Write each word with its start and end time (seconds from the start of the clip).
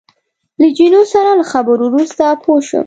له 0.59 0.67
جینو 0.77 1.01
سره 1.13 1.31
له 1.39 1.45
خبرو 1.51 1.83
وروسته 1.89 2.23
پوه 2.43 2.59
شوم. 2.67 2.79